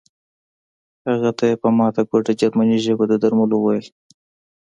[1.09, 3.87] هغه ته یې په ماته ګوډه جرمني ژبه د درملو وویل